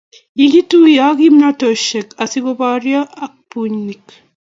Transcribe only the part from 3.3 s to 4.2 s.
bunik